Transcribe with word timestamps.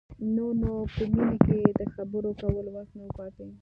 نور 0.35 0.53
نو 0.61 0.71
په 0.93 1.03
مينې 1.15 1.37
کې 1.45 1.59
د 1.79 1.81
خبرو 1.93 2.29
کولو 2.41 2.69
وس 2.75 2.89
نه 2.97 3.03
و 3.07 3.11
پاتې. 3.17 3.47